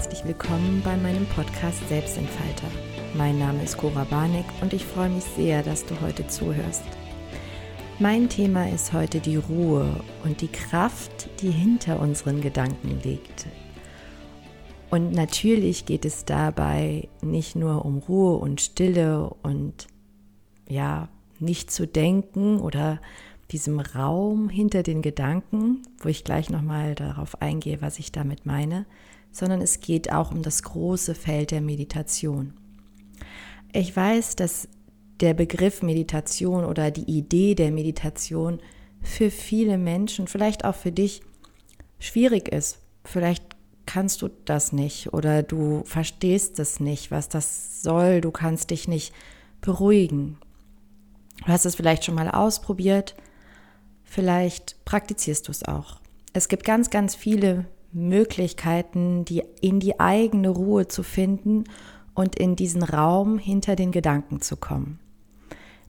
herzlich 0.00 0.24
willkommen 0.24 0.80
bei 0.82 0.96
meinem 0.96 1.26
Podcast 1.26 1.86
Selbstentfalter. 1.90 2.68
Mein 3.12 3.38
Name 3.38 3.62
ist 3.62 3.76
Cora 3.76 4.04
Barnick 4.04 4.46
und 4.62 4.72
ich 4.72 4.82
freue 4.82 5.10
mich 5.10 5.24
sehr, 5.24 5.62
dass 5.62 5.84
du 5.84 6.00
heute 6.00 6.26
zuhörst. 6.26 6.84
Mein 7.98 8.30
Thema 8.30 8.66
ist 8.70 8.94
heute 8.94 9.20
die 9.20 9.36
Ruhe 9.36 10.02
und 10.24 10.40
die 10.40 10.48
Kraft, 10.48 11.28
die 11.42 11.50
hinter 11.50 12.00
unseren 12.00 12.40
Gedanken 12.40 12.98
liegt. 13.04 13.46
Und 14.88 15.12
natürlich 15.12 15.84
geht 15.84 16.06
es 16.06 16.24
dabei 16.24 17.10
nicht 17.20 17.54
nur 17.54 17.84
um 17.84 17.98
Ruhe 17.98 18.38
und 18.38 18.62
Stille 18.62 19.28
und 19.42 19.86
ja, 20.66 21.10
nicht 21.40 21.70
zu 21.70 21.86
denken 21.86 22.58
oder 22.58 23.02
diesem 23.50 23.80
Raum 23.80 24.48
hinter 24.48 24.82
den 24.82 25.02
Gedanken, 25.02 25.82
wo 25.98 26.08
ich 26.08 26.24
gleich 26.24 26.48
nochmal 26.48 26.94
darauf 26.94 27.42
eingehe, 27.42 27.82
was 27.82 27.98
ich 27.98 28.12
damit 28.12 28.46
meine, 28.46 28.86
sondern 29.32 29.60
es 29.60 29.80
geht 29.80 30.12
auch 30.12 30.30
um 30.32 30.42
das 30.42 30.62
große 30.62 31.14
Feld 31.14 31.50
der 31.50 31.60
Meditation. 31.60 32.54
Ich 33.72 33.94
weiß, 33.94 34.36
dass 34.36 34.68
der 35.20 35.34
Begriff 35.34 35.82
Meditation 35.82 36.64
oder 36.64 36.90
die 36.90 37.10
Idee 37.10 37.54
der 37.54 37.70
Meditation 37.70 38.60
für 39.02 39.30
viele 39.30 39.78
Menschen, 39.78 40.26
vielleicht 40.26 40.64
auch 40.64 40.74
für 40.74 40.92
dich, 40.92 41.22
schwierig 41.98 42.48
ist. 42.48 42.78
Vielleicht 43.04 43.44
kannst 43.86 44.22
du 44.22 44.28
das 44.44 44.72
nicht 44.72 45.12
oder 45.12 45.42
du 45.42 45.82
verstehst 45.84 46.58
es 46.58 46.80
nicht, 46.80 47.10
was 47.10 47.28
das 47.28 47.82
soll, 47.82 48.20
du 48.20 48.30
kannst 48.30 48.70
dich 48.70 48.88
nicht 48.88 49.12
beruhigen. 49.60 50.38
Du 51.44 51.46
hast 51.46 51.66
es 51.66 51.74
vielleicht 51.74 52.04
schon 52.04 52.14
mal 52.14 52.30
ausprobiert, 52.30 53.14
vielleicht 54.04 54.84
praktizierst 54.84 55.48
du 55.48 55.52
es 55.52 55.64
auch. 55.64 56.00
Es 56.32 56.48
gibt 56.48 56.64
ganz, 56.64 56.90
ganz 56.90 57.14
viele 57.14 57.66
Möglichkeiten, 57.92 59.24
die 59.24 59.42
in 59.60 59.80
die 59.80 59.98
eigene 59.98 60.48
Ruhe 60.48 60.88
zu 60.88 61.02
finden 61.02 61.64
und 62.14 62.36
in 62.36 62.56
diesen 62.56 62.82
Raum 62.82 63.38
hinter 63.38 63.76
den 63.76 63.92
Gedanken 63.92 64.40
zu 64.40 64.56
kommen. 64.56 65.00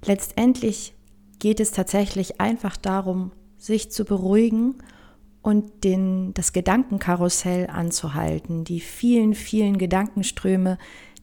Letztendlich 0.04 0.94
geht 1.40 1.60
es 1.60 1.72
tatsächlich 1.72 2.40
einfach 2.40 2.78
darum, 2.78 3.32
sich 3.58 3.92
zu 3.92 4.06
beruhigen 4.06 4.76
und 5.42 5.84
den, 5.84 6.34
das 6.34 6.54
Gedankenkarussell 6.54 7.68
anzuhalten, 7.68 8.64
die 8.64 8.80
vielen, 8.80 9.34
vielen 9.34 9.78
Gedankenströme, 9.78 10.78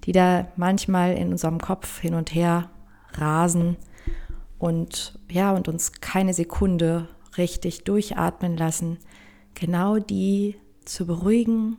die 0.04 0.12
da 0.12 0.48
manchmal 0.56 1.14
in 1.14 1.30
unserem 1.30 1.58
Kopf 1.58 2.00
hin 2.00 2.14
und 2.14 2.34
her 2.34 2.70
rasen 3.12 3.76
und 4.58 5.18
ja, 5.30 5.52
und 5.52 5.68
uns 5.68 5.92
keine 6.00 6.34
Sekunde 6.34 7.08
richtig 7.36 7.84
durchatmen 7.84 8.56
lassen, 8.56 8.98
genau 9.54 9.98
die 9.98 10.56
zu 10.88 11.06
beruhigen, 11.06 11.76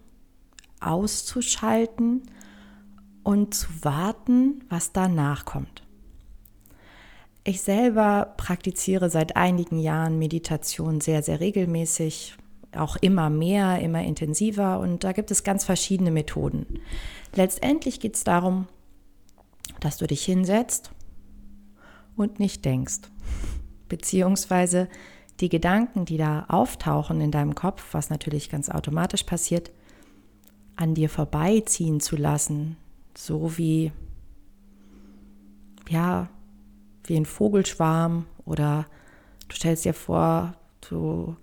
auszuschalten 0.80 2.24
und 3.24 3.54
zu 3.54 3.68
warten, 3.82 4.64
was 4.70 4.92
danach 4.92 5.46
kommt. 5.46 5.84
Ich 7.44 7.62
selber 7.62 8.34
praktiziere 8.38 9.10
seit 9.10 9.36
einigen 9.36 9.80
Jahren 9.80 10.20
Meditation 10.20 11.02
sehr, 11.02 11.24
sehr 11.24 11.40
regelmäßig, 11.40 12.38
auch 12.76 12.98
immer 12.98 13.30
mehr, 13.30 13.80
immer 13.80 14.04
intensiver 14.04 14.80
und 14.80 15.04
da 15.04 15.12
gibt 15.12 15.32
es 15.32 15.44
ganz 15.44 15.64
verschiedene 15.64 16.12
Methoden. 16.12 16.80
Letztendlich 17.34 18.00
geht 18.00 18.16
es 18.16 18.24
darum, 18.24 18.68
dass 19.80 19.98
du 19.98 20.06
dich 20.06 20.24
hinsetzt 20.24 20.92
und 22.16 22.40
nicht 22.40 22.66
denkst, 22.66 23.00
beziehungsweise 23.88 24.90
die 25.40 25.50
Gedanken, 25.50 26.06
die 26.06 26.18
da 26.18 26.46
auftauchen 26.48 27.22
in 27.22 27.32
deinem 27.32 27.56
Kopf, 27.56 27.94
was 27.94 28.10
natürlich 28.10 28.50
ganz 28.50 28.70
automatisch 28.70 29.24
passiert, 29.24 29.72
an 30.76 30.96
dir 30.96 31.10
vorbeiziehen 31.10 32.00
zu 32.00 32.16
lassen, 32.16 32.78
so 33.16 33.58
wie, 33.58 33.92
ja, 35.90 36.30
wie 37.06 37.18
ein 37.18 37.26
Vogelschwarm 37.26 38.26
oder 38.46 38.86
du 39.48 39.56
stellst 39.56 39.86
dir 39.86 39.94
vor, 39.94 40.54
du, 40.90 41.36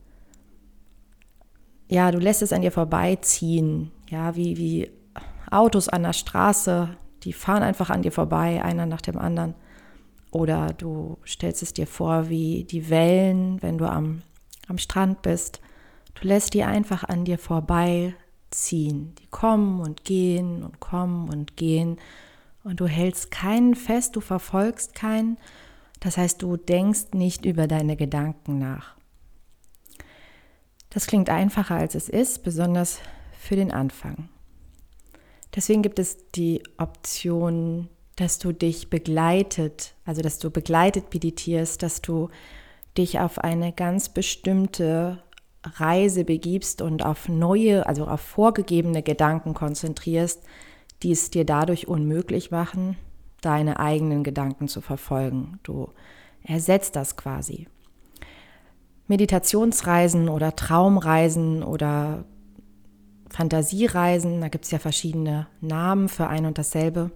ja, 1.89 2.11
du 2.11 2.19
lässt 2.19 2.43
es 2.43 2.53
an 2.53 2.63
dir 2.63 2.73
vorbeiziehen, 2.73 3.93
ja, 4.09 4.37
wie, 4.37 4.57
wie 4.57 4.91
Autos 5.51 5.89
an 5.89 6.03
der 6.03 6.13
Straße, 6.13 6.97
die 7.23 7.33
fahren 7.33 7.63
einfach 7.63 7.91
an 7.91 8.03
dir 8.03 8.13
vorbei, 8.13 8.63
einer 8.63 8.87
nach 8.87 9.01
dem 9.01 9.19
anderen. 9.19 9.55
Oder 10.31 10.73
du 10.73 11.19
stellst 11.27 11.63
es 11.63 11.73
dir 11.73 11.87
vor, 11.87 12.29
wie 12.29 12.65
die 12.65 12.91
Wellen, 12.91 13.63
wenn 13.63 13.79
du 13.79 13.89
am, 13.89 14.23
am 14.69 14.79
Strand 14.79 15.23
bist. 15.23 15.61
Du 16.15 16.27
lässt 16.27 16.55
die 16.55 16.65
einfach 16.65 17.05
an 17.05 17.25
dir 17.25 17.39
vorbeiziehen. 17.39 19.15
Die 19.19 19.27
kommen 19.31 19.81
und 19.81 20.05
gehen 20.05 20.63
und 20.63 20.81
kommen 20.81 21.29
und 21.29 21.57
gehen. 21.57 21.99
Und 22.65 22.81
du 22.81 22.87
hältst 22.87 23.31
keinen 23.31 23.75
fest, 23.75 24.17
du 24.17 24.21
verfolgst 24.21 24.95
keinen. 24.95 25.39
Das 26.01 26.17
heißt, 26.17 26.43
du 26.43 26.57
denkst 26.57 27.15
nicht 27.15 27.47
über 27.47 27.67
deine 27.67 27.97
Gedanken 27.97 28.59
nach. 28.59 28.97
Das 30.91 31.07
klingt 31.07 31.31
einfacher, 31.31 31.77
als 31.77 31.95
es 31.95 32.09
ist, 32.09 32.43
besonders 32.43 33.01
für 33.39 33.57
den 33.57 33.71
Anfang. 33.71 34.29
Deswegen 35.55 35.83
gibt 35.83 35.99
es 35.99 36.31
die 36.33 36.63
Option 36.77 37.89
dass 38.17 38.39
du 38.39 38.53
dich 38.53 38.89
begleitet, 38.89 39.95
also 40.05 40.23
dass 40.23 40.39
du 40.39 40.51
begleitet 40.51 41.13
meditierst, 41.13 41.83
dass 41.83 42.01
du 42.01 42.31
dich 42.97 43.21
auf 43.21 43.39
eine 43.39 43.73
ganz 43.73 44.09
bestimmte 44.09 45.23
Reise 45.63 46.25
begibst 46.25 46.81
und 46.81 47.05
auf 47.05 47.29
neue, 47.29 47.87
also 47.87 48.07
auf 48.07 48.21
vorgegebene 48.21 49.03
Gedanken 49.03 49.53
konzentrierst, 49.53 50.43
die 51.03 51.13
es 51.13 51.31
dir 51.31 51.45
dadurch 51.45 51.89
unmöglich 51.89 52.51
machen, 52.51 52.97
deine 53.43 53.79
eigenen 53.79 54.25
Gedanken 54.25 54.69
zu 54.69 54.81
verfolgen. 54.81 55.59
Du 55.63 55.91
ersetzt 56.43 56.97
das 56.97 57.17
quasi. 57.17 57.69
Meditationsreisen 59.09 60.29
oder 60.29 60.57
Traumreisen 60.57 61.63
oder 61.63 62.25
Fantasiereisen, 63.29 64.41
da 64.41 64.49
gibt 64.49 64.65
es 64.65 64.71
ja 64.71 64.79
verschiedene 64.79 65.49
Namen 65.61 66.09
für 66.09 66.29
ein 66.29 66.47
und 66.47 66.59
dasselbe 66.59 67.11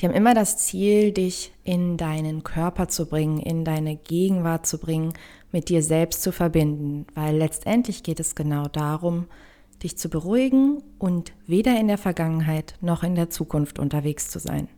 die 0.00 0.06
haben 0.06 0.14
immer 0.14 0.34
das 0.34 0.58
Ziel, 0.58 1.12
dich 1.12 1.52
in 1.64 1.96
deinen 1.96 2.44
Körper 2.44 2.88
zu 2.88 3.06
bringen, 3.06 3.38
in 3.38 3.64
deine 3.64 3.96
Gegenwart 3.96 4.66
zu 4.66 4.78
bringen, 4.78 5.12
mit 5.52 5.68
dir 5.68 5.82
selbst 5.82 6.22
zu 6.22 6.32
verbinden, 6.32 7.06
weil 7.14 7.36
letztendlich 7.36 8.02
geht 8.02 8.20
es 8.20 8.34
genau 8.34 8.68
darum, 8.68 9.26
dich 9.82 9.98
zu 9.98 10.08
beruhigen 10.08 10.82
und 10.98 11.32
weder 11.46 11.78
in 11.78 11.88
der 11.88 11.98
Vergangenheit 11.98 12.74
noch 12.80 13.02
in 13.02 13.14
der 13.14 13.30
Zukunft 13.30 13.78
unterwegs 13.78 14.28
zu 14.28 14.38
sein. 14.38 14.68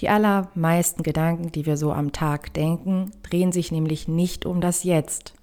Die 0.00 0.08
allermeisten 0.08 1.02
Gedanken, 1.02 1.52
die 1.52 1.64
wir 1.64 1.76
so 1.76 1.92
am 1.92 2.12
Tag 2.12 2.52
denken, 2.52 3.12
drehen 3.22 3.52
sich 3.52 3.72
nämlich 3.72 4.08
nicht 4.08 4.44
um 4.44 4.60
das 4.60 4.84
Jetzt. 4.84 5.34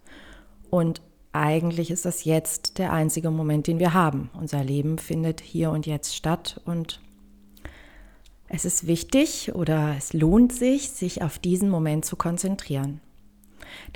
Und 0.70 1.02
eigentlich 1.32 1.90
ist 1.90 2.06
das 2.06 2.24
Jetzt 2.24 2.78
der 2.78 2.94
einzige 2.94 3.32
Moment, 3.32 3.66
den 3.66 3.80
wir 3.80 3.94
haben. 3.94 4.30
Unser 4.40 4.64
Leben 4.64 5.00
findet 5.00 5.42
hier 5.42 5.72
und 5.72 5.88
jetzt 5.88 6.16
statt 6.16 6.62
und 6.66 7.02
es 8.54 8.66
ist 8.66 8.86
wichtig 8.86 9.56
oder 9.56 9.96
es 9.98 10.14
lohnt 10.14 10.54
sich, 10.54 10.92
sich 10.92 11.24
auf 11.24 11.40
diesen 11.40 11.72
Moment 11.72 12.06
zu 12.06 12.16
konzentrieren. 12.16 13.02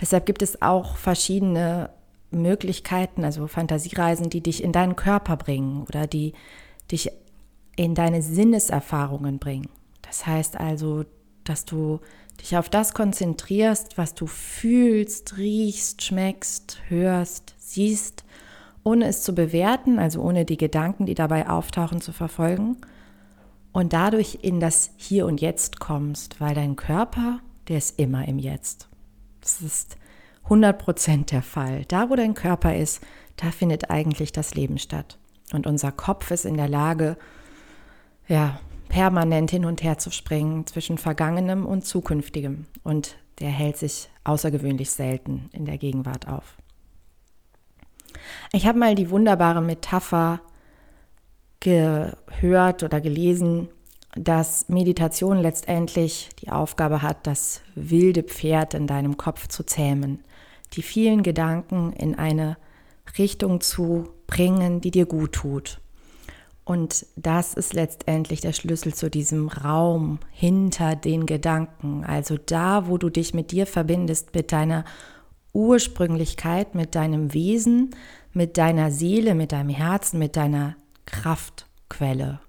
Deshalb 0.02 0.26
gibt 0.26 0.42
es 0.42 0.64
auch 0.64 0.98
verschiedene 0.98 1.92
Möglichkeiten, 2.32 3.24
also 3.24 3.46
Fantasiereisen, 3.46 4.32
die 4.32 4.42
dich 4.42 4.64
in 4.64 4.72
deinen 4.72 4.96
Körper 4.96 5.38
bringen 5.38 5.84
oder 5.84 6.08
die 6.08 6.34
dich 6.92 7.12
in 7.76 7.94
deine 7.94 8.24
Sinneserfahrungen 8.24 9.38
bringen. 9.38 9.70
Das 10.02 10.26
heißt 10.26 10.60
also, 10.60 11.06
dass 11.44 11.66
du 11.66 12.00
dich 12.42 12.58
auf 12.58 12.68
das 12.68 12.96
konzentrierst, 12.96 14.00
was 14.00 14.16
du 14.16 14.26
fühlst, 14.26 15.38
riechst, 15.38 16.02
schmeckst, 16.02 16.80
hörst, 16.88 17.54
siehst, 17.60 18.24
ohne 18.84 19.06
es 19.06 19.22
zu 19.22 19.36
bewerten, 19.36 20.00
also 20.00 20.20
ohne 20.22 20.46
die 20.46 20.58
Gedanken, 20.58 21.06
die 21.06 21.16
dabei 21.16 21.48
auftauchen, 21.48 22.02
zu 22.02 22.12
verfolgen 22.12 22.78
und 23.78 23.94
dadurch 23.94 24.40
in 24.42 24.60
das 24.60 24.90
Hier 24.98 25.28
und 25.28 25.40
Jetzt 25.40 25.80
kommst, 25.80 26.42
weil 26.42 26.56
dein 26.56 26.76
Körper, 26.76 27.42
der 27.68 27.78
ist 27.78 28.00
immer 28.00 28.28
im 28.28 28.40
Jetzt. 28.40 28.90
Das 29.40 29.62
ist 29.62 29.98
100 30.46 30.80
Prozent 30.80 31.32
der 31.32 31.44
Fall. 31.44 31.86
Da, 31.88 32.10
wo 32.10 32.16
dein 32.16 32.34
Körper 32.34 32.76
ist, 32.76 33.04
da 33.36 33.52
findet 33.52 33.92
eigentlich 33.92 34.32
das 34.32 34.56
Leben 34.56 34.80
statt. 34.80 35.20
Und 35.54 35.68
unser 35.68 35.92
Kopf 35.92 36.32
ist 36.32 36.44
in 36.44 36.58
der 36.58 36.68
Lage, 36.68 37.18
ja, 38.28 38.60
permanent 38.90 39.52
hin 39.52 39.64
und 39.64 39.84
her 39.84 40.00
zu 40.00 40.10
springen 40.10 40.66
zwischen 40.66 40.98
Vergangenem 40.98 41.64
und 41.64 41.86
Zukünftigem. 41.86 42.66
Und 42.84 43.16
der 43.38 43.50
hält 43.52 43.78
sich 43.78 44.10
außergewöhnlich 44.24 44.90
selten 44.90 45.52
in 45.54 45.66
der 45.66 45.78
Gegenwart 45.78 46.28
auf. 46.28 46.58
Ich 48.52 48.66
habe 48.66 48.80
mal 48.80 48.96
die 48.96 49.12
wunderbare 49.12 49.62
Metapher 49.62 50.42
gehört 51.60 52.84
oder 52.84 53.02
gelesen, 53.02 53.70
dass 54.16 54.68
Meditation 54.70 55.38
letztendlich 55.38 56.30
die 56.42 56.50
Aufgabe 56.50 57.02
hat, 57.02 57.28
das 57.28 57.62
wilde 57.76 58.24
Pferd 58.24 58.74
in 58.74 58.88
deinem 58.88 59.18
Kopf 59.18 59.48
zu 59.48 59.64
zähmen, 59.64 60.24
die 60.74 60.82
vielen 60.82 61.24
Gedanken 61.24 61.94
in 61.94 62.16
eine 62.16 62.58
Richtung 63.18 63.62
zu 63.62 64.10
bringen, 64.26 64.82
die 64.82 64.92
dir 64.92 65.06
gut 65.06 65.34
tut. 65.34 65.80
Und 66.66 67.06
das 67.16 67.54
ist 67.54 67.74
letztendlich 67.74 68.42
der 68.42 68.52
Schlüssel 68.52 68.94
zu 68.94 69.10
diesem 69.10 69.48
Raum 69.48 70.20
hinter 70.32 70.98
den 70.98 71.26
Gedanken. 71.26 72.04
Also 72.04 72.38
da, 72.38 72.90
wo 72.90 72.98
du 72.98 73.10
dich 73.10 73.34
mit 73.34 73.52
dir 73.52 73.66
verbindest, 73.66 74.36
mit 74.36 74.52
deiner 74.52 74.84
Ursprünglichkeit, 75.54 76.76
mit 76.76 76.94
deinem 76.94 77.34
Wesen, 77.34 77.92
mit 78.34 78.58
deiner 78.58 78.92
Seele, 78.92 79.34
mit 79.34 79.54
deinem 79.54 79.70
Herzen, 79.70 80.20
mit 80.20 80.36
deiner 80.36 80.76
Kraftquelle. 81.08 82.40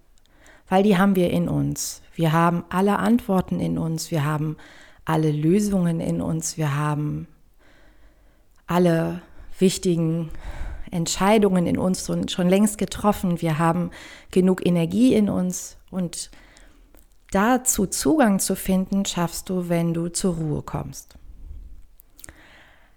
Weil 0.69 0.83
die 0.83 0.99
haben 0.99 1.17
wir 1.17 1.31
in 1.31 1.49
uns. 1.49 2.03
Wir 2.15 2.33
haben 2.33 2.65
alle 2.69 2.99
Antworten 2.99 3.59
in 3.59 3.79
uns. 3.79 4.11
Wir 4.11 4.25
haben 4.25 4.59
alle 5.07 5.33
Lösungen 5.33 6.01
in 6.01 6.21
uns. 6.21 6.59
Wir 6.59 6.77
haben 6.77 7.27
alle 8.67 9.23
wichtigen 9.59 10.29
Entscheidungen 10.91 11.67
in 11.67 11.79
uns 11.79 12.07
schon 12.07 12.49
längst 12.49 12.77
getroffen. 12.79 13.41
Wir 13.41 13.59
haben 13.59 13.91
genug 14.31 14.65
Energie 14.67 15.15
in 15.15 15.31
uns 15.31 15.79
und 15.91 16.31
dazu 17.31 17.87
Zugang 17.87 18.39
zu 18.39 18.55
finden, 18.57 19.05
schaffst 19.05 19.49
du, 19.49 19.69
wenn 19.69 19.95
du 19.95 20.09
zur 20.09 20.35
Ruhe 20.35 20.63
kommst. 20.63 21.15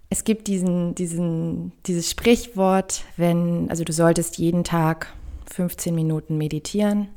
Es 0.09 0.25
gibt 0.25 0.47
diesen, 0.47 0.93
diesen, 0.93 1.71
dieses 1.85 2.09
Sprichwort, 2.09 3.05
wenn, 3.15 3.69
also 3.69 3.85
du 3.85 3.93
solltest 3.93 4.37
jeden 4.37 4.65
Tag 4.65 5.13
15 5.51 5.93
Minuten 5.93 6.37
meditieren 6.37 7.09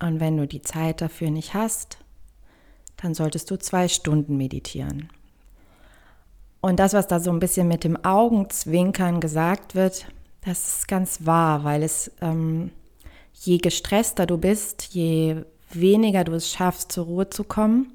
und 0.00 0.20
wenn 0.20 0.36
du 0.36 0.46
die 0.46 0.62
Zeit 0.62 1.00
dafür 1.00 1.30
nicht 1.30 1.54
hast, 1.54 1.98
dann 2.96 3.14
solltest 3.14 3.50
du 3.50 3.58
zwei 3.58 3.88
Stunden 3.88 4.36
meditieren. 4.36 5.08
Und 6.60 6.78
das, 6.78 6.92
was 6.92 7.06
da 7.06 7.20
so 7.20 7.30
ein 7.30 7.38
bisschen 7.38 7.68
mit 7.68 7.84
dem 7.84 8.02
Augenzwinkern 8.04 9.20
gesagt 9.20 9.74
wird, 9.74 10.06
das 10.44 10.76
ist 10.76 10.88
ganz 10.88 11.24
wahr, 11.24 11.64
weil 11.64 11.82
es 11.82 12.10
ähm, 12.20 12.70
je 13.32 13.58
gestresster 13.58 14.26
du 14.26 14.36
bist, 14.36 14.88
je 14.92 15.44
weniger 15.72 16.24
du 16.24 16.32
es 16.32 16.50
schaffst, 16.50 16.92
zur 16.92 17.06
Ruhe 17.06 17.30
zu 17.30 17.44
kommen, 17.44 17.92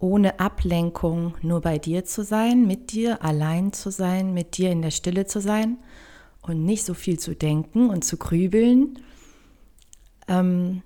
ohne 0.00 0.40
Ablenkung 0.40 1.34
nur 1.42 1.60
bei 1.60 1.78
dir 1.78 2.04
zu 2.04 2.24
sein, 2.24 2.66
mit 2.66 2.92
dir 2.92 3.22
allein 3.22 3.72
zu 3.72 3.90
sein, 3.90 4.34
mit 4.34 4.56
dir 4.56 4.70
in 4.70 4.82
der 4.82 4.90
Stille 4.90 5.26
zu 5.26 5.40
sein 5.40 5.78
und 6.46 6.64
nicht 6.64 6.84
so 6.84 6.94
viel 6.94 7.18
zu 7.18 7.34
denken 7.34 7.88
und 7.88 8.04
zu 8.04 8.18
grübeln. 8.18 8.98
Ähm, 10.28 10.82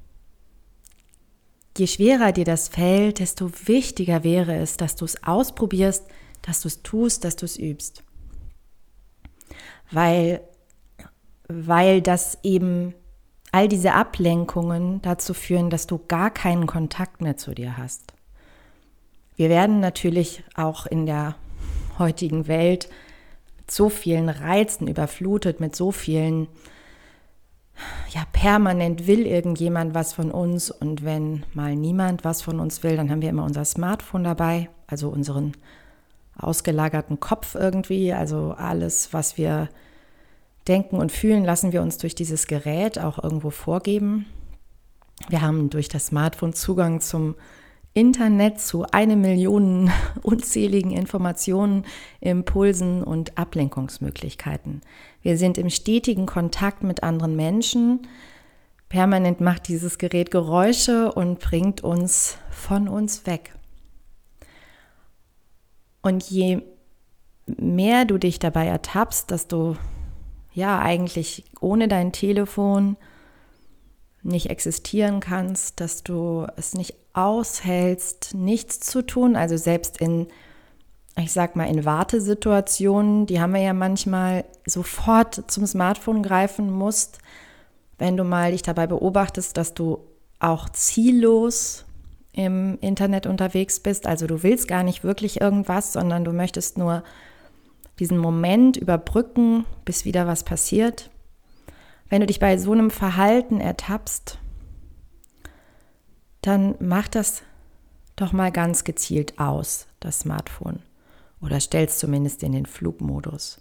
je 1.76 1.86
schwerer 1.86 2.32
dir 2.32 2.44
das 2.44 2.68
fällt, 2.68 3.18
desto 3.18 3.50
wichtiger 3.66 4.22
wäre 4.22 4.56
es, 4.56 4.76
dass 4.76 4.94
du 4.94 5.04
es 5.04 5.22
ausprobierst, 5.24 6.04
dass 6.42 6.60
du 6.60 6.68
es 6.68 6.82
tust, 6.82 7.24
dass 7.24 7.36
du 7.36 7.44
es 7.44 7.58
übst. 7.58 8.04
Weil, 9.90 10.42
weil 11.48 12.02
das 12.02 12.38
eben 12.44 12.94
all 13.50 13.66
diese 13.66 13.94
Ablenkungen 13.94 15.02
dazu 15.02 15.34
führen, 15.34 15.70
dass 15.70 15.86
du 15.86 15.98
gar 16.06 16.30
keinen 16.30 16.66
Kontakt 16.66 17.20
mehr 17.20 17.36
zu 17.36 17.52
dir 17.52 17.76
hast. 17.76 18.12
Wir 19.34 19.48
werden 19.48 19.80
natürlich 19.80 20.44
auch 20.54 20.86
in 20.86 21.06
der 21.06 21.34
heutigen 21.98 22.46
Welt 22.46 22.88
so 23.70 23.88
vielen 23.88 24.28
Reizen 24.28 24.88
überflutet, 24.88 25.60
mit 25.60 25.76
so 25.76 25.92
vielen, 25.92 26.48
ja, 28.10 28.22
permanent 28.32 29.06
will 29.06 29.26
irgendjemand 29.26 29.94
was 29.94 30.12
von 30.12 30.30
uns 30.30 30.70
und 30.70 31.04
wenn 31.04 31.44
mal 31.54 31.76
niemand 31.76 32.24
was 32.24 32.42
von 32.42 32.60
uns 32.60 32.82
will, 32.82 32.96
dann 32.96 33.10
haben 33.10 33.22
wir 33.22 33.30
immer 33.30 33.44
unser 33.44 33.64
Smartphone 33.64 34.24
dabei, 34.24 34.68
also 34.86 35.08
unseren 35.08 35.52
ausgelagerten 36.36 37.20
Kopf 37.20 37.54
irgendwie. 37.54 38.12
Also 38.12 38.54
alles, 38.56 39.12
was 39.12 39.36
wir 39.36 39.68
denken 40.66 40.96
und 40.96 41.12
fühlen, 41.12 41.44
lassen 41.44 41.72
wir 41.72 41.82
uns 41.82 41.98
durch 41.98 42.14
dieses 42.14 42.46
Gerät 42.46 42.98
auch 42.98 43.22
irgendwo 43.22 43.50
vorgeben. 43.50 44.26
Wir 45.28 45.42
haben 45.42 45.70
durch 45.70 45.88
das 45.88 46.06
Smartphone 46.06 46.52
Zugang 46.52 47.00
zum 47.00 47.34
Internet 47.98 48.60
zu 48.60 48.84
eine 48.92 49.16
Million 49.16 49.90
unzähligen 50.22 50.92
Informationen, 50.92 51.84
Impulsen 52.20 53.02
und 53.02 53.36
Ablenkungsmöglichkeiten. 53.36 54.82
Wir 55.20 55.36
sind 55.36 55.58
im 55.58 55.68
stetigen 55.68 56.24
Kontakt 56.24 56.84
mit 56.84 57.02
anderen 57.02 57.34
Menschen. 57.34 58.06
Permanent 58.88 59.40
macht 59.40 59.66
dieses 59.66 59.98
Gerät 59.98 60.30
Geräusche 60.30 61.10
und 61.10 61.40
bringt 61.40 61.82
uns 61.82 62.38
von 62.50 62.86
uns 62.88 63.26
weg. 63.26 63.52
Und 66.00 66.22
je 66.22 66.62
mehr 67.46 68.04
du 68.04 68.16
dich 68.16 68.38
dabei 68.38 68.66
ertappst, 68.66 69.28
dass 69.32 69.48
du 69.48 69.76
ja 70.52 70.78
eigentlich 70.78 71.46
ohne 71.60 71.88
dein 71.88 72.12
Telefon 72.12 72.96
nicht 74.22 74.50
existieren 74.50 75.20
kannst, 75.20 75.80
dass 75.80 76.02
du 76.02 76.46
es 76.56 76.74
nicht 76.74 76.94
aushältst, 77.12 78.34
nichts 78.34 78.80
zu 78.80 79.02
tun, 79.02 79.36
also 79.36 79.56
selbst 79.56 79.98
in, 79.98 80.28
ich 81.16 81.32
sag 81.32 81.56
mal, 81.56 81.64
in 81.64 81.84
Wartesituationen, 81.84 83.26
die 83.26 83.40
haben 83.40 83.54
wir 83.54 83.60
ja 83.60 83.72
manchmal 83.72 84.44
sofort 84.66 85.50
zum 85.50 85.66
Smartphone 85.66 86.22
greifen 86.22 86.70
musst, 86.70 87.18
wenn 87.98 88.16
du 88.16 88.24
mal 88.24 88.52
dich 88.52 88.62
dabei 88.62 88.86
beobachtest, 88.86 89.56
dass 89.56 89.74
du 89.74 89.98
auch 90.38 90.68
ziellos 90.68 91.84
im 92.32 92.78
Internet 92.80 93.26
unterwegs 93.26 93.80
bist. 93.80 94.06
Also 94.06 94.26
du 94.28 94.44
willst 94.44 94.68
gar 94.68 94.84
nicht 94.84 95.02
wirklich 95.02 95.40
irgendwas, 95.40 95.92
sondern 95.92 96.24
du 96.24 96.32
möchtest 96.32 96.78
nur 96.78 97.02
diesen 97.98 98.18
Moment 98.18 98.76
überbrücken, 98.76 99.64
bis 99.84 100.04
wieder 100.04 100.28
was 100.28 100.44
passiert. 100.44 101.10
Wenn 102.08 102.20
du 102.20 102.26
dich 102.26 102.40
bei 102.40 102.56
so 102.56 102.72
einem 102.72 102.90
Verhalten 102.90 103.60
ertappst, 103.60 104.38
dann 106.40 106.74
mach 106.80 107.08
das 107.08 107.42
doch 108.16 108.32
mal 108.32 108.50
ganz 108.50 108.84
gezielt 108.84 109.38
aus, 109.38 109.86
das 110.00 110.20
Smartphone. 110.20 110.82
Oder 111.40 111.60
stellst 111.60 111.98
zumindest 111.98 112.42
in 112.42 112.52
den 112.52 112.66
Flugmodus. 112.66 113.60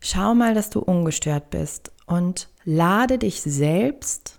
Schau 0.00 0.34
mal, 0.34 0.54
dass 0.54 0.70
du 0.70 0.80
ungestört 0.80 1.50
bist 1.50 1.92
und 2.06 2.48
lade 2.64 3.18
dich 3.18 3.42
selbst 3.42 4.38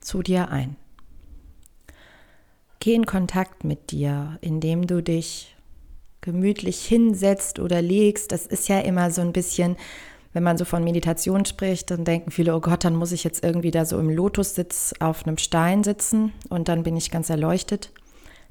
zu 0.00 0.22
dir 0.22 0.48
ein. 0.50 0.76
Geh 2.78 2.94
in 2.94 3.06
Kontakt 3.06 3.64
mit 3.64 3.90
dir, 3.90 4.38
indem 4.42 4.86
du 4.86 5.02
dich 5.02 5.56
gemütlich 6.20 6.84
hinsetzt 6.84 7.58
oder 7.58 7.82
legst. 7.82 8.32
Das 8.32 8.46
ist 8.46 8.68
ja 8.68 8.80
immer 8.80 9.10
so 9.10 9.20
ein 9.20 9.32
bisschen, 9.32 9.76
wenn 10.34 10.42
man 10.42 10.58
so 10.58 10.64
von 10.64 10.84
Meditation 10.84 11.44
spricht, 11.44 11.90
dann 11.90 12.04
denken 12.04 12.32
viele, 12.32 12.54
oh 12.54 12.60
Gott, 12.60 12.84
dann 12.84 12.96
muss 12.96 13.12
ich 13.12 13.22
jetzt 13.22 13.44
irgendwie 13.44 13.70
da 13.70 13.84
so 13.84 13.98
im 13.98 14.10
Lotussitz 14.10 14.92
auf 14.98 15.26
einem 15.26 15.38
Stein 15.38 15.84
sitzen 15.84 16.32
und 16.50 16.68
dann 16.68 16.82
bin 16.82 16.96
ich 16.96 17.12
ganz 17.12 17.30
erleuchtet. 17.30 17.92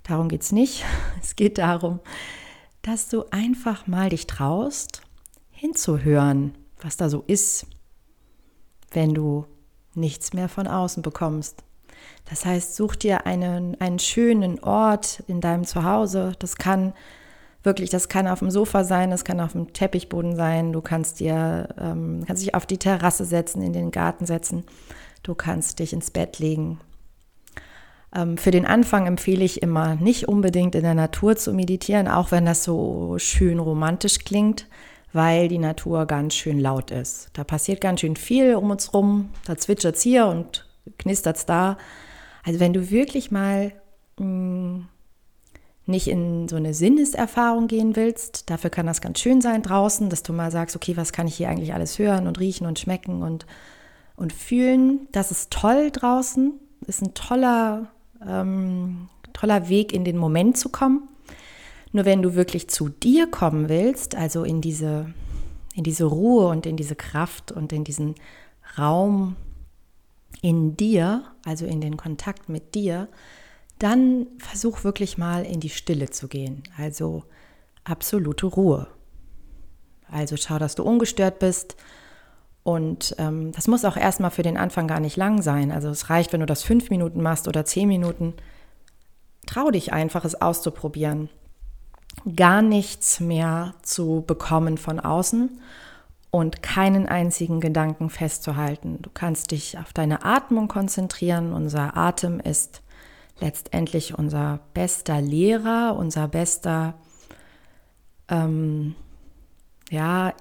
Darum 0.03 0.29
geht 0.29 0.41
es 0.41 0.51
nicht. 0.51 0.83
Es 1.21 1.35
geht 1.35 1.57
darum, 1.57 1.99
dass 2.81 3.09
du 3.09 3.25
einfach 3.31 3.85
mal 3.85 4.09
dich 4.09 4.27
traust, 4.27 5.01
hinzuhören, 5.51 6.57
was 6.81 6.97
da 6.97 7.09
so 7.09 7.23
ist, 7.27 7.67
wenn 8.91 9.13
du 9.13 9.45
nichts 9.93 10.33
mehr 10.33 10.49
von 10.49 10.67
außen 10.67 11.03
bekommst. 11.03 11.63
Das 12.29 12.45
heißt, 12.45 12.75
such 12.75 12.95
dir 12.95 13.25
einen, 13.25 13.79
einen 13.81 13.99
schönen 13.99 14.63
Ort 14.63 15.21
in 15.27 15.41
deinem 15.41 15.65
Zuhause. 15.65 16.33
Das 16.39 16.55
kann 16.55 16.93
wirklich, 17.63 17.89
das 17.89 18.09
kann 18.09 18.27
auf 18.27 18.39
dem 18.39 18.51
Sofa 18.51 18.83
sein, 18.83 19.09
das 19.09 19.25
kann 19.25 19.39
auf 19.39 19.53
dem 19.53 19.73
Teppichboden 19.73 20.35
sein. 20.35 20.73
Du 20.73 20.81
kannst 20.81 21.19
dir, 21.19 21.69
ähm, 21.79 22.23
kannst 22.25 22.43
dich 22.43 22.55
auf 22.55 22.65
die 22.65 22.77
Terrasse 22.77 23.25
setzen, 23.25 23.61
in 23.61 23.73
den 23.73 23.91
Garten 23.91 24.25
setzen. 24.25 24.63
Du 25.23 25.33
kannst 25.35 25.79
dich 25.79 25.93
ins 25.93 26.11
Bett 26.11 26.39
legen. 26.39 26.79
Ähm, 28.13 28.37
für 28.37 28.51
den 28.51 28.65
Anfang 28.65 29.07
empfehle 29.07 29.43
ich 29.43 29.61
immer 29.61 29.95
nicht 29.95 30.27
unbedingt 30.27 30.75
in 30.75 30.83
der 30.83 30.93
Natur 30.93 31.35
zu 31.35 31.53
meditieren, 31.53 32.07
auch 32.07 32.31
wenn 32.31 32.45
das 32.45 32.63
so 32.63 33.15
schön 33.17 33.59
romantisch 33.59 34.19
klingt, 34.19 34.67
weil 35.13 35.47
die 35.47 35.59
Natur 35.59 36.05
ganz 36.05 36.35
schön 36.35 36.59
laut 36.59 36.91
ist. 36.91 37.29
Da 37.33 37.43
passiert 37.43 37.81
ganz 37.81 38.01
schön 38.01 38.15
viel 38.15 38.55
um 38.55 38.71
uns 38.71 38.93
rum. 38.93 39.29
Da 39.45 39.57
zwitschert 39.57 39.95
es 39.95 40.01
hier 40.01 40.27
und 40.27 40.67
knistert 40.97 41.37
es 41.37 41.45
da. 41.45 41.77
Also 42.43 42.59
wenn 42.59 42.73
du 42.73 42.89
wirklich 42.89 43.31
mal 43.31 43.71
mm, 44.19 44.52
nicht 45.85 46.07
in 46.07 46.47
so 46.47 46.55
eine 46.55 46.73
Sinneserfahrung 46.73 47.67
gehen 47.67 47.95
willst, 47.95 48.49
dafür 48.49 48.69
kann 48.69 48.85
das 48.85 49.01
ganz 49.01 49.19
schön 49.19 49.41
sein 49.41 49.61
draußen, 49.61 50.09
dass 50.09 50.23
du 50.23 50.31
mal 50.31 50.51
sagst, 50.51 50.75
okay, 50.75 50.95
was 50.95 51.11
kann 51.11 51.27
ich 51.27 51.35
hier 51.35 51.49
eigentlich 51.49 51.73
alles 51.73 51.99
hören 51.99 52.27
und 52.27 52.39
riechen 52.39 52.65
und 52.65 52.79
schmecken 52.79 53.21
und, 53.21 53.45
und 54.15 54.31
fühlen. 54.31 55.07
Das 55.11 55.31
ist 55.31 55.51
toll 55.51 55.91
draußen, 55.91 56.53
ist 56.87 57.01
ein 57.01 57.13
toller, 57.13 57.91
ähm, 58.25 59.09
toller 59.33 59.67
Weg 59.67 59.91
in 59.91 60.05
den 60.05 60.17
Moment 60.17 60.57
zu 60.57 60.69
kommen. 60.69 61.09
Nur 61.91 62.05
wenn 62.05 62.21
du 62.21 62.33
wirklich 62.33 62.69
zu 62.69 62.89
dir 62.89 63.27
kommen 63.27 63.69
willst, 63.69 64.15
also 64.15 64.43
in 64.43 64.61
diese, 64.61 65.13
in 65.75 65.83
diese 65.83 66.05
Ruhe 66.05 66.47
und 66.47 66.65
in 66.65 66.77
diese 66.77 66.95
Kraft 66.95 67.51
und 67.51 67.73
in 67.73 67.83
diesen 67.83 68.15
Raum 68.77 69.35
in 70.41 70.75
dir, 70.75 71.23
also 71.45 71.65
in 71.65 71.81
den 71.81 71.97
Kontakt 71.97 72.49
mit 72.49 72.75
dir, 72.75 73.07
dann 73.79 74.27
versuch 74.39 74.83
wirklich 74.83 75.17
mal 75.17 75.45
in 75.45 75.59
die 75.59 75.69
Stille 75.69 76.09
zu 76.09 76.27
gehen, 76.27 76.63
also 76.77 77.23
absolute 77.83 78.45
Ruhe. 78.45 78.87
Also 80.09 80.37
schau, 80.37 80.59
dass 80.59 80.75
du 80.75 80.83
ungestört 80.83 81.39
bist 81.39 81.75
Und 82.63 83.13
ähm, 83.19 83.51
das 83.51 83.67
muss 83.67 83.83
auch 83.83 83.97
erstmal 83.97 84.31
für 84.31 84.41
den 84.41 84.57
Anfang 84.57 84.87
gar 84.87 85.01
nicht 85.01 85.17
lang 85.17 85.41
sein. 85.41 85.71
Also 85.71 85.89
es 85.89 86.09
reicht, 86.09 86.31
wenn 86.31 86.39
du 86.39 86.45
das 86.45 86.63
fünf 86.63 86.89
Minuten 86.89 87.21
machst 87.21 87.47
oder 87.47 87.65
zehn 87.65 87.87
Minuten. 87.87 88.33
Trau 89.45 89.69
dich 89.69 89.91
einfach, 89.91 90.23
es 90.23 90.41
auszuprobieren. 90.41 91.29
Gar 92.35 92.61
nichts 92.61 93.19
mehr 93.19 93.73
zu 93.81 94.23
bekommen 94.25 94.77
von 94.77 94.99
außen 95.01 95.59
und 96.31 96.63
keinen 96.63 97.07
einzigen 97.07 97.59
Gedanken 97.59 98.09
festzuhalten. 98.09 98.99
Du 99.01 99.09
kannst 99.13 99.51
dich 99.51 99.77
auf 99.77 99.91
deine 99.91 100.23
Atmung 100.23 100.69
konzentrieren. 100.69 101.51
Unser 101.51 101.97
Atem 101.97 102.39
ist 102.39 102.81
letztendlich 103.39 104.17
unser 104.17 104.59
bester 104.73 105.21
Lehrer, 105.21 105.95
unser 105.97 106.27
bester 106.27 106.95
ähm, 108.29 108.95
ja, 109.89 110.33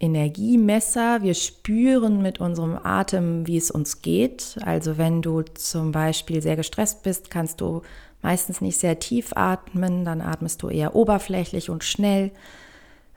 Energiemesser. 0.00 1.22
Wir 1.22 1.34
spüren 1.34 2.20
mit 2.20 2.40
unserem 2.40 2.78
Atem, 2.82 3.46
wie 3.46 3.56
es 3.56 3.70
uns 3.70 4.02
geht. 4.02 4.58
Also 4.62 4.98
wenn 4.98 5.22
du 5.22 5.42
zum 5.42 5.92
Beispiel 5.92 6.42
sehr 6.42 6.56
gestresst 6.56 7.02
bist, 7.02 7.30
kannst 7.30 7.60
du 7.60 7.82
meistens 8.22 8.60
nicht 8.60 8.78
sehr 8.78 8.98
tief 8.98 9.32
atmen, 9.34 10.04
dann 10.04 10.20
atmest 10.20 10.62
du 10.62 10.68
eher 10.68 10.94
oberflächlich 10.94 11.70
und 11.70 11.84
schnell. 11.84 12.32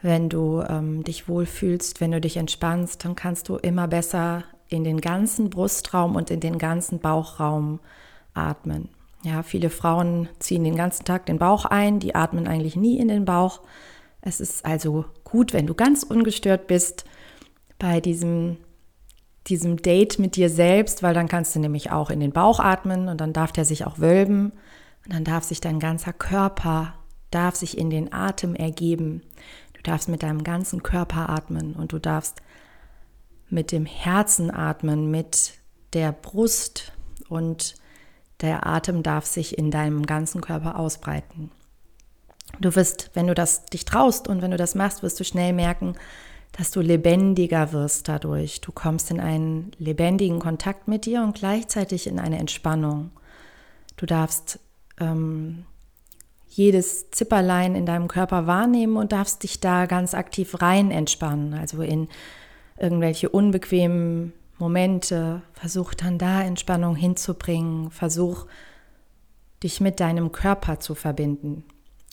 Wenn 0.01 0.29
du 0.29 0.61
ähm, 0.61 1.03
dich 1.03 1.27
wohlfühlst, 1.27 1.99
wenn 2.01 2.11
du 2.11 2.21
dich 2.21 2.37
entspannst, 2.37 3.03
dann 3.03 3.15
kannst 3.15 3.49
du 3.49 3.55
immer 3.55 3.87
besser 3.87 4.43
in 4.69 4.83
den 4.83 5.01
ganzen 5.01 5.49
Brustraum 5.49 6.15
und 6.15 6.29
in 6.29 6.39
den 6.39 6.57
ganzen 6.57 6.99
Bauchraum 6.99 7.79
atmen. 8.33 8.89
Ja, 9.27 9.43
viele 9.43 9.69
Frauen 9.69 10.29
ziehen 10.39 10.63
den 10.63 10.77
ganzen 10.77 11.03
Tag 11.03 11.25
den 11.25 11.37
Bauch 11.37 11.65
ein, 11.65 11.99
die 11.99 12.15
atmen 12.15 12.47
eigentlich 12.47 12.77
nie 12.77 12.97
in 12.97 13.09
den 13.09 13.25
Bauch. 13.25 13.59
Es 14.21 14.39
ist 14.39 14.65
also 14.65 15.03
gut, 15.25 15.51
wenn 15.51 15.67
du 15.67 15.73
ganz 15.73 16.03
ungestört 16.03 16.67
bist 16.67 17.03
bei 17.77 17.99
diesem, 17.99 18.55
diesem 19.47 19.81
Date 19.81 20.17
mit 20.17 20.37
dir 20.37 20.49
selbst, 20.49 21.03
weil 21.03 21.13
dann 21.13 21.27
kannst 21.27 21.53
du 21.53 21.59
nämlich 21.59 21.91
auch 21.91 22.09
in 22.09 22.21
den 22.21 22.31
Bauch 22.31 22.61
atmen 22.61 23.09
und 23.09 23.19
dann 23.19 23.33
darf 23.33 23.51
der 23.51 23.65
sich 23.65 23.85
auch 23.85 23.99
wölben 23.99 24.53
und 25.03 25.13
dann 25.13 25.25
darf 25.25 25.43
sich 25.43 25.59
dein 25.59 25.81
ganzer 25.81 26.13
Körper, 26.13 26.93
darf 27.29 27.57
sich 27.57 27.77
in 27.77 27.89
den 27.89 28.13
Atem 28.13 28.55
ergeben. 28.55 29.23
Du 29.73 29.81
darfst 29.81 30.07
mit 30.07 30.23
deinem 30.23 30.45
ganzen 30.45 30.83
Körper 30.83 31.27
atmen 31.27 31.73
und 31.73 31.91
du 31.91 31.99
darfst 31.99 32.41
mit 33.49 33.73
dem 33.73 33.85
Herzen 33.85 34.51
atmen, 34.51 35.11
mit 35.11 35.55
der 35.91 36.13
Brust 36.13 36.93
und 37.27 37.75
der 38.41 38.67
Atem 38.67 39.03
darf 39.03 39.25
sich 39.25 39.57
in 39.57 39.71
deinem 39.71 40.05
ganzen 40.05 40.41
Körper 40.41 40.77
ausbreiten. 40.77 41.51
Du 42.59 42.75
wirst, 42.75 43.11
wenn 43.13 43.27
du 43.27 43.33
das 43.33 43.65
dich 43.65 43.85
traust 43.85 44.27
und 44.27 44.41
wenn 44.41 44.51
du 44.51 44.57
das 44.57 44.75
machst, 44.75 45.03
wirst 45.03 45.19
du 45.19 45.23
schnell 45.23 45.53
merken, 45.53 45.95
dass 46.53 46.71
du 46.71 46.81
lebendiger 46.81 47.71
wirst 47.71 48.07
dadurch. 48.07 48.61
Du 48.61 48.71
kommst 48.71 49.11
in 49.11 49.19
einen 49.19 49.71
lebendigen 49.77 50.39
Kontakt 50.39 50.87
mit 50.87 51.05
dir 51.05 51.21
und 51.21 51.35
gleichzeitig 51.35 52.07
in 52.07 52.19
eine 52.19 52.39
Entspannung. 52.39 53.11
Du 53.95 54.05
darfst 54.05 54.59
ähm, 54.99 55.65
jedes 56.47 57.11
Zipperlein 57.11 57.75
in 57.75 57.85
deinem 57.85 58.07
Körper 58.07 58.47
wahrnehmen 58.47 58.97
und 58.97 59.11
darfst 59.11 59.43
dich 59.43 59.59
da 59.59 59.85
ganz 59.85 60.13
aktiv 60.13 60.61
rein 60.61 60.89
entspannen, 60.89 61.53
also 61.53 61.81
in 61.81 62.07
irgendwelche 62.79 63.29
unbequemen 63.29 64.33
Momente. 64.57 65.41
Versuch 65.53 65.93
dann 65.93 66.17
da 66.17 66.41
Entspannung 66.41 66.95
hinzubringen. 66.95 67.91
Versuch 67.91 68.45
dich 69.63 69.81
mit 69.81 69.99
deinem 69.99 70.31
Körper 70.31 70.79
zu 70.79 70.95
verbinden. 70.95 71.63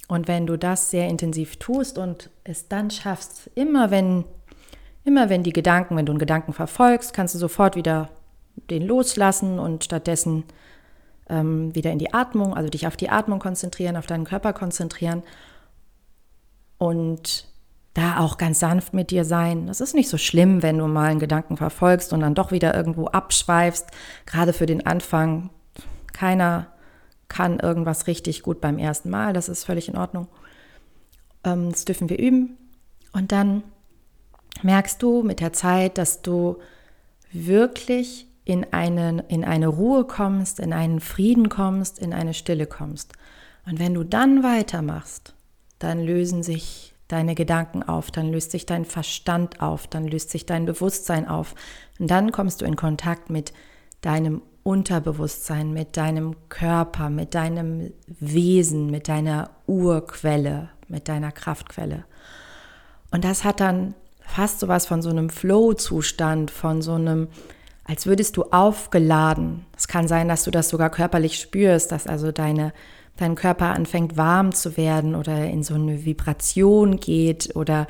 Und 0.09 0.29
wenn 0.29 0.47
du 0.47 0.57
das 0.57 0.91
sehr 0.91 1.09
intensiv 1.09 1.57
tust 1.57 1.99
und 1.99 2.31
es 2.45 2.69
dann 2.69 2.91
schaffst, 2.91 3.51
immer 3.55 3.91
wenn, 3.91 4.25
immer 5.05 5.31
wenn 5.31 5.43
die 5.43 5.53
Gedanken, 5.53 5.97
wenn 5.97 6.07
du 6.07 6.13
einen 6.13 6.19
Gedanken 6.19 6.53
verfolgst, 6.53 7.15
kannst 7.15 7.35
du 7.35 7.39
sofort 7.39 7.77
wieder 7.77 8.11
den 8.71 8.83
loslassen 8.83 9.59
und 9.59 9.85
stattdessen 9.85 10.45
ähm, 11.29 11.75
wieder 11.75 11.91
in 11.91 11.99
die 11.99 12.13
Atmung, 12.13 12.55
also 12.55 12.69
dich 12.69 12.87
auf 12.87 12.97
die 12.97 13.09
Atmung 13.09 13.39
konzentrieren, 13.39 13.97
auf 13.97 14.07
deinen 14.07 14.25
Körper 14.25 14.53
konzentrieren 14.53 15.23
und 16.79 17.47
da 17.95 18.19
auch 18.19 18.39
ganz 18.39 18.59
sanft 18.59 18.93
mit 18.93 19.11
dir 19.11 19.25
sein. 19.25 19.69
Das 19.69 19.81
ist 19.81 19.95
nicht 19.95 20.09
so 20.09 20.19
schlimm, 20.19 20.63
wenn 20.63 20.79
du 20.79 20.87
mal 20.89 21.11
einen 21.11 21.21
Gedanken 21.21 21.57
verfolgst 21.57 22.13
und 22.13 22.21
dann 22.21 22.35
doch 22.35 22.51
wieder 22.51 22.75
irgendwo 22.75 23.07
abschweifst. 23.07 23.89
Gerade 24.27 24.53
für 24.53 24.67
den 24.67 24.85
Anfang. 24.85 25.51
Keiner 26.13 26.67
kann 27.29 27.61
irgendwas 27.61 28.07
richtig 28.07 28.43
gut 28.43 28.61
beim 28.61 28.79
ersten 28.79 29.11
Mal. 29.11 29.33
Das 29.33 29.49
ist 29.49 29.65
völlig 29.65 29.89
in 29.89 29.97
Ordnung. 29.97 30.27
Ähm, 31.45 31.71
das 31.71 31.85
dürfen 31.85 32.09
wir 32.09 32.19
üben. 32.19 32.57
Und 33.13 33.31
dann 33.31 33.63
merkst 34.63 35.01
du 35.01 35.23
mit 35.23 35.41
der 35.41 35.53
Zeit, 35.53 35.97
dass 35.99 36.21
du 36.21 36.59
wirklich 37.33 38.27
in, 38.45 38.73
einen, 38.73 39.21
in 39.21 39.45
eine 39.45 39.69
Ruhe 39.69 40.05
kommst, 40.05 40.59
in 40.59 40.73
einen 40.73 41.01
Frieden 41.01 41.49
kommst, 41.49 41.99
in 41.99 42.13
eine 42.13 42.35
Stille 42.35 42.67
kommst. 42.67 43.13
Und 43.67 43.79
wenn 43.79 43.95
du 43.95 44.05
dann 44.05 44.43
weitermachst, 44.43 45.35
dann 45.79 46.01
lösen 46.01 46.43
sich 46.43 46.94
deine 47.08 47.34
Gedanken 47.34 47.82
auf, 47.82 48.11
dann 48.11 48.32
löst 48.32 48.50
sich 48.50 48.66
dein 48.66 48.84
Verstand 48.84 49.61
auf, 49.61 49.87
dann 49.87 50.06
löst 50.06 50.30
sich 50.30 50.46
dein 50.46 50.66
Bewusstsein 50.66 51.28
auf. 51.28 51.54
Und 51.99 52.11
dann 52.11 52.32
kommst 52.32 52.61
du 52.61 52.64
in 52.64 52.76
Kontakt 52.76 53.30
mit 53.30 53.52
deinem 54.00 54.42
Unterbewusstsein, 54.62 55.73
mit 55.73 55.96
deinem 55.96 56.37
Körper, 56.49 57.11
mit 57.11 57.34
deinem 57.34 57.92
Wesen, 58.06 58.90
mit 58.90 59.08
deiner 59.08 59.50
Urquelle, 59.66 60.70
mit 60.88 61.08
deiner 61.08 61.32
Kraftquelle. 61.32 62.04
Und 63.11 63.25
das 63.25 63.44
hat 63.44 63.61
dann 63.61 63.94
fast 64.20 64.61
so 64.61 64.68
was 64.68 64.87
von 64.87 65.02
so 65.02 65.11
einem 65.11 65.28
Flow-Zustand, 65.28 66.50
von 66.50 66.80
so 66.80 66.94
einem 66.94 67.28
als 67.84 68.06
würdest 68.06 68.37
du 68.37 68.44
aufgeladen. 68.44 69.66
Es 69.76 69.88
kann 69.88 70.08
sein, 70.08 70.28
dass 70.28 70.44
du 70.44 70.50
das 70.50 70.70
sogar 70.70 70.90
körperlich 70.90 71.38
spürst, 71.38 71.92
dass 71.92 72.06
also 72.06 72.32
deine, 72.32 72.73
dein 73.16 73.35
Körper 73.35 73.75
anfängt 73.75 74.16
warm 74.16 74.52
zu 74.52 74.76
werden 74.76 75.14
oder 75.14 75.49
in 75.49 75.62
so 75.62 75.75
eine 75.75 76.04
Vibration 76.04 76.99
geht 76.99 77.54
oder 77.54 77.87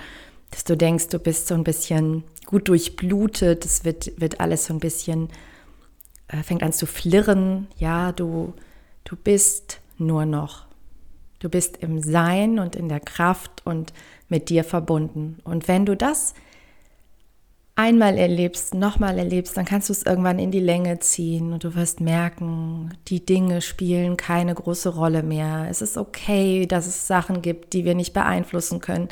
dass 0.51 0.65
du 0.65 0.77
denkst, 0.77 1.09
du 1.09 1.19
bist 1.19 1.49
so 1.49 1.55
ein 1.55 1.65
bisschen 1.65 2.25
gut 2.47 2.69
durchblutet, 2.69 3.65
es 3.65 3.85
wird, 3.85 4.13
wird 4.21 4.41
alles 4.41 4.67
so 4.67 4.75
ein 4.75 4.81
bisschen, 4.81 5.29
äh, 6.29 6.43
fängt 6.43 6.63
an 6.63 6.73
zu 6.73 6.87
flirren. 6.87 7.67
Ja, 7.77 8.13
du, 8.13 8.55
du 9.05 9.17
bist 9.17 9.81
nur 9.99 10.27
noch. 10.27 10.67
Du 11.41 11.49
bist 11.49 11.79
im 11.79 12.01
Sein 12.01 12.59
und 12.59 12.77
in 12.77 12.89
der 12.89 13.01
Kraft 13.01 13.63
und 13.65 13.93
mit 14.29 14.49
dir 14.49 14.65
verbunden. 14.65 15.39
Und 15.45 15.69
wenn 15.69 15.85
du 15.85 15.97
das 15.97 16.35
einmal 17.77 18.17
erlebst, 18.19 18.75
nochmal 18.75 19.19
erlebst, 19.19 19.57
dann 19.57 19.65
kannst 19.65 19.89
du 19.89 19.93
es 19.93 20.05
irgendwann 20.05 20.39
in 20.39 20.51
die 20.51 20.61
Länge 20.61 21.01
ziehen 21.01 21.53
und 21.53 21.65
du 21.65 21.75
wirst 21.75 22.01
merken, 22.01 22.97
die 23.09 23.25
Dinge 23.25 23.61
spielen 23.61 24.17
keine 24.17 24.55
große 24.55 24.91
Rolle 24.91 25.23
mehr. 25.23 25.67
Es 25.69 25.83
ist 25.83 25.97
okay, 25.97 26.67
dass 26.67 26.87
es 26.87 27.07
Sachen 27.07 27.43
gibt, 27.43 27.73
die 27.73 27.85
wir 27.85 27.95
nicht 27.95 28.13
beeinflussen 28.13 28.81
können. 28.81 29.09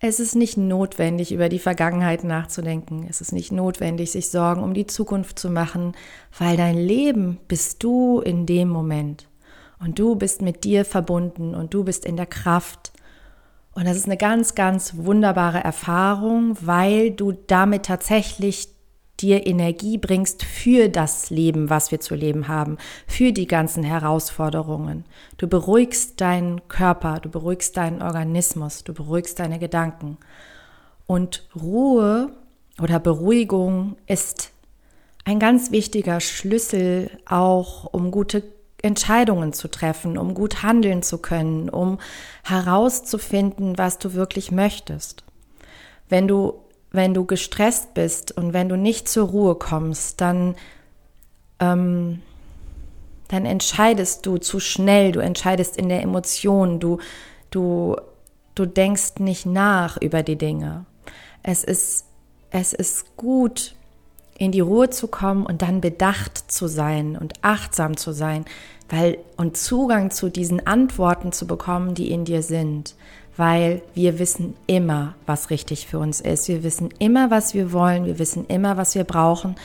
Es 0.00 0.20
ist 0.20 0.34
nicht 0.34 0.58
notwendig, 0.58 1.32
über 1.32 1.48
die 1.48 1.58
Vergangenheit 1.58 2.24
nachzudenken. 2.24 3.06
Es 3.08 3.22
ist 3.22 3.32
nicht 3.32 3.52
notwendig, 3.52 4.10
sich 4.10 4.28
Sorgen 4.28 4.62
um 4.62 4.74
die 4.74 4.86
Zukunft 4.86 5.38
zu 5.38 5.48
machen, 5.48 5.92
weil 6.38 6.58
dein 6.58 6.76
Leben 6.76 7.38
bist 7.48 7.82
du 7.82 8.20
in 8.20 8.44
dem 8.44 8.68
Moment. 8.68 9.28
Und 9.78 9.98
du 9.98 10.16
bist 10.16 10.42
mit 10.42 10.64
dir 10.64 10.84
verbunden 10.84 11.54
und 11.54 11.72
du 11.72 11.84
bist 11.84 12.04
in 12.04 12.16
der 12.16 12.26
Kraft 12.26 12.92
und 13.74 13.86
das 13.86 13.96
ist 13.96 14.06
eine 14.06 14.16
ganz, 14.16 14.54
ganz 14.54 14.94
wunderbare 14.96 15.58
Erfahrung, 15.58 16.56
weil 16.60 17.10
du 17.10 17.32
damit 17.32 17.86
tatsächlich 17.86 18.68
dir 19.20 19.46
Energie 19.46 19.98
bringst 19.98 20.44
für 20.44 20.88
das 20.88 21.30
Leben, 21.30 21.70
was 21.70 21.90
wir 21.90 22.00
zu 22.00 22.14
leben 22.14 22.48
haben, 22.48 22.78
für 23.06 23.32
die 23.32 23.46
ganzen 23.46 23.82
Herausforderungen. 23.82 25.04
Du 25.38 25.48
beruhigst 25.48 26.20
deinen 26.20 26.66
Körper, 26.68 27.20
du 27.20 27.28
beruhigst 27.28 27.76
deinen 27.76 28.02
Organismus, 28.02 28.84
du 28.84 28.92
beruhigst 28.92 29.38
deine 29.38 29.58
Gedanken. 29.58 30.18
Und 31.06 31.48
Ruhe 31.54 32.32
oder 32.80 32.98
Beruhigung 32.98 33.96
ist 34.06 34.50
ein 35.24 35.38
ganz 35.38 35.70
wichtiger 35.70 36.20
Schlüssel 36.20 37.10
auch, 37.26 37.92
um 37.92 38.10
gute 38.10 38.42
Entscheidungen 38.84 39.54
zu 39.54 39.68
treffen, 39.68 40.18
um 40.18 40.34
gut 40.34 40.62
handeln 40.62 41.02
zu 41.02 41.18
können, 41.18 41.70
um 41.70 41.98
herauszufinden, 42.44 43.78
was 43.78 43.98
du 43.98 44.12
wirklich 44.12 44.52
möchtest. 44.52 45.24
Wenn 46.08 46.28
du, 46.28 46.60
wenn 46.90 47.14
du 47.14 47.24
gestresst 47.24 47.94
bist 47.94 48.32
und 48.32 48.52
wenn 48.52 48.68
du 48.68 48.76
nicht 48.76 49.08
zur 49.08 49.28
Ruhe 49.28 49.54
kommst, 49.54 50.20
dann, 50.20 50.54
ähm, 51.60 52.20
dann 53.28 53.46
entscheidest 53.46 54.26
du 54.26 54.36
zu 54.36 54.60
schnell, 54.60 55.12
du 55.12 55.20
entscheidest 55.20 55.78
in 55.78 55.88
der 55.88 56.02
Emotion, 56.02 56.78
du, 56.78 56.98
du, 57.50 57.96
du 58.54 58.66
denkst 58.66 59.14
nicht 59.18 59.46
nach 59.46 59.96
über 59.96 60.22
die 60.22 60.36
Dinge. 60.36 60.84
Es 61.42 61.64
ist, 61.64 62.04
es 62.50 62.74
ist 62.74 63.16
gut, 63.16 63.74
in 64.38 64.52
die 64.52 64.60
Ruhe 64.60 64.90
zu 64.90 65.08
kommen 65.08 65.46
und 65.46 65.62
dann 65.62 65.80
bedacht 65.80 66.50
zu 66.50 66.66
sein 66.66 67.16
und 67.16 67.34
achtsam 67.42 67.96
zu 67.96 68.12
sein, 68.12 68.44
weil 68.88 69.18
und 69.36 69.56
Zugang 69.56 70.10
zu 70.10 70.30
diesen 70.30 70.66
Antworten 70.66 71.32
zu 71.32 71.46
bekommen, 71.46 71.94
die 71.94 72.10
in 72.10 72.24
dir 72.24 72.42
sind, 72.42 72.94
weil 73.36 73.82
wir 73.94 74.18
wissen 74.18 74.54
immer, 74.66 75.14
was 75.26 75.50
richtig 75.50 75.86
für 75.86 75.98
uns 75.98 76.20
ist. 76.20 76.48
Wir 76.48 76.62
wissen 76.62 76.90
immer, 76.98 77.30
was 77.30 77.54
wir 77.54 77.72
wollen. 77.72 78.04
Wir 78.04 78.18
wissen 78.18 78.46
immer, 78.46 78.76
was 78.76 78.94
wir 78.94 79.04
brauchen. 79.04 79.56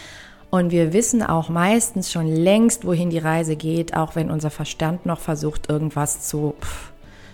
Und 0.50 0.72
wir 0.72 0.94
wissen 0.94 1.22
auch 1.22 1.50
meistens 1.50 2.12
schon 2.12 2.28
längst, 2.28 2.86
wohin 2.86 3.12
die 3.12 3.20
Reise 3.20 3.56
geht, 3.56 3.96
auch 3.96 4.16
wenn 4.16 4.32
unser 4.32 4.50
Verstand 4.50 5.06
noch 5.06 5.20
versucht, 5.20 5.70
irgendwas 5.70 6.28
zu 6.28 6.56
pff, 6.60 6.92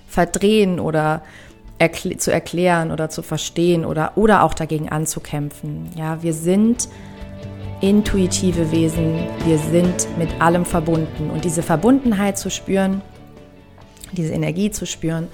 verdrehen 0.08 0.82
oder 0.82 1.22
erkl 1.78 2.18
zu 2.18 2.32
erklären 2.32 2.92
oder 2.92 3.10
zu 3.10 3.22
verstehen 3.22 3.86
oder, 3.86 4.18
oder 4.18 4.44
auch 4.44 4.54
dagegen 4.54 4.90
anzukämpfen. 4.90 5.90
Ja, 5.96 6.22
wir 6.24 6.34
sind 6.34 6.90
intuitive 7.82 8.72
Wesen. 8.72 9.28
Wir 9.46 9.58
sind 9.58 10.08
mit 10.18 10.42
allem 10.42 10.66
verbunden. 10.66 11.30
Und 11.30 11.46
diese 11.46 11.64
Verbundenheit 11.64 12.38
zu 12.38 12.50
spüren, 12.50 13.02
diese 14.12 14.34
Energie 14.34 14.72
zu 14.72 14.86
spüren, 14.86 15.28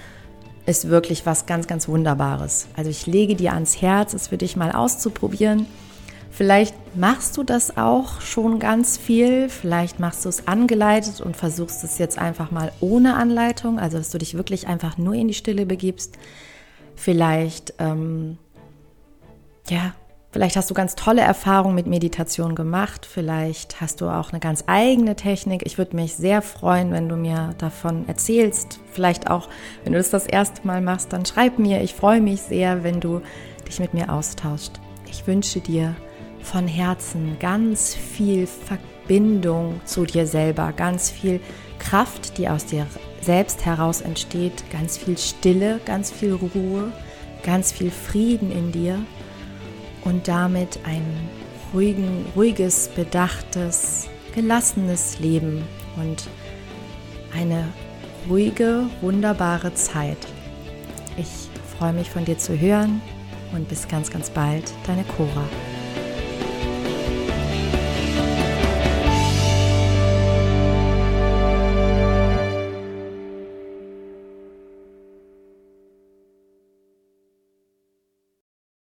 ist 0.65 0.89
wirklich 0.89 1.25
was 1.25 1.45
ganz, 1.45 1.67
ganz 1.67 1.87
Wunderbares. 1.87 2.67
Also 2.75 2.89
ich 2.89 3.07
lege 3.07 3.35
dir 3.35 3.53
ans 3.53 3.81
Herz, 3.81 4.13
es 4.13 4.27
für 4.27 4.37
dich 4.37 4.55
mal 4.55 4.71
auszuprobieren. 4.71 5.65
Vielleicht 6.29 6.75
machst 6.95 7.37
du 7.37 7.43
das 7.43 7.75
auch 7.77 8.21
schon 8.21 8.59
ganz 8.59 8.97
viel, 8.97 9.49
vielleicht 9.49 9.99
machst 9.99 10.23
du 10.23 10.29
es 10.29 10.47
angeleitet 10.47 11.19
und 11.19 11.35
versuchst 11.35 11.83
es 11.83 11.97
jetzt 11.97 12.17
einfach 12.17 12.51
mal 12.51 12.71
ohne 12.79 13.15
Anleitung, 13.15 13.79
also 13.79 13.97
dass 13.97 14.11
du 14.11 14.17
dich 14.17 14.35
wirklich 14.35 14.67
einfach 14.67 14.97
nur 14.97 15.13
in 15.13 15.27
die 15.27 15.33
Stille 15.33 15.65
begibst. 15.65 16.17
Vielleicht, 16.95 17.73
ähm, 17.79 18.37
ja, 19.69 19.93
Vielleicht 20.31 20.55
hast 20.55 20.69
du 20.69 20.73
ganz 20.73 20.95
tolle 20.95 21.21
Erfahrungen 21.21 21.75
mit 21.75 21.87
Meditation 21.87 22.55
gemacht. 22.55 23.05
Vielleicht 23.05 23.81
hast 23.81 23.99
du 23.99 24.07
auch 24.07 24.31
eine 24.31 24.39
ganz 24.39 24.63
eigene 24.65 25.17
Technik. 25.17 25.63
Ich 25.65 25.77
würde 25.77 25.97
mich 25.97 26.15
sehr 26.15 26.41
freuen, 26.41 26.93
wenn 26.93 27.09
du 27.09 27.17
mir 27.17 27.53
davon 27.57 28.07
erzählst. 28.07 28.79
Vielleicht 28.93 29.29
auch, 29.29 29.49
wenn 29.83 29.91
du 29.91 29.99
das 29.99 30.09
das 30.09 30.25
erste 30.25 30.65
Mal 30.65 30.79
machst, 30.79 31.11
dann 31.11 31.25
schreib 31.25 31.59
mir. 31.59 31.81
Ich 31.81 31.93
freue 31.93 32.21
mich 32.21 32.41
sehr, 32.41 32.85
wenn 32.85 33.01
du 33.01 33.21
dich 33.67 33.81
mit 33.81 33.93
mir 33.93 34.09
austauschst. 34.09 34.79
Ich 35.09 35.27
wünsche 35.27 35.59
dir 35.59 35.97
von 36.41 36.65
Herzen 36.65 37.35
ganz 37.37 37.93
viel 37.93 38.47
Verbindung 38.47 39.81
zu 39.83 40.05
dir 40.05 40.25
selber, 40.25 40.71
ganz 40.71 41.11
viel 41.11 41.41
Kraft, 41.77 42.37
die 42.37 42.47
aus 42.47 42.65
dir 42.65 42.87
selbst 43.21 43.65
heraus 43.65 43.99
entsteht, 43.99 44.63
ganz 44.71 44.97
viel 44.97 45.17
Stille, 45.17 45.81
ganz 45.85 46.09
viel 46.09 46.33
Ruhe, 46.33 46.93
ganz 47.43 47.73
viel 47.73 47.91
Frieden 47.91 48.49
in 48.49 48.71
dir 48.71 48.97
und 50.03 50.27
damit 50.27 50.79
ein 50.85 51.03
ruhigen, 51.73 52.25
ruhiges, 52.35 52.89
bedachtes, 52.89 54.07
gelassenes 54.33 55.19
Leben 55.19 55.63
und 55.97 56.27
eine 57.35 57.67
ruhige, 58.29 58.85
wunderbare 59.01 59.73
Zeit. 59.73 60.17
Ich 61.17 61.49
freue 61.77 61.93
mich 61.93 62.09
von 62.09 62.25
dir 62.25 62.37
zu 62.37 62.59
hören 62.59 63.01
und 63.53 63.67
bis 63.67 63.87
ganz, 63.87 64.09
ganz 64.09 64.29
bald, 64.29 64.71
deine 64.85 65.03
Cora. 65.03 65.47